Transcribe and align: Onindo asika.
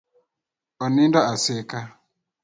Onindo 0.83 1.19
asika. 1.33 1.79